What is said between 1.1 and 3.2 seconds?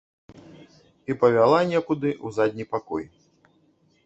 І павяла некуды ў задні пакой.